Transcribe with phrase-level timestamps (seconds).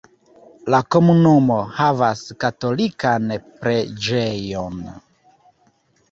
[0.75, 3.27] La komunumo havas katolikan
[3.65, 4.81] preĝejon.